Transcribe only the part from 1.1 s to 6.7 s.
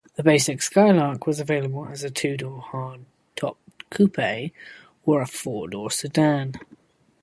was available as a two-door hardtop coupe or a four-door sedan.